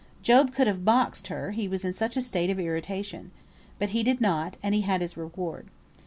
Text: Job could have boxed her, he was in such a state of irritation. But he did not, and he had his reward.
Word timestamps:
Job 0.23 0.51
could 0.51 0.65
have 0.65 0.83
boxed 0.83 1.27
her, 1.27 1.51
he 1.51 1.67
was 1.67 1.85
in 1.85 1.93
such 1.93 2.17
a 2.17 2.21
state 2.21 2.49
of 2.49 2.59
irritation. 2.59 3.29
But 3.77 3.89
he 3.89 4.01
did 4.01 4.19
not, 4.19 4.57
and 4.63 4.73
he 4.73 4.81
had 4.81 4.99
his 5.01 5.15
reward. 5.15 5.67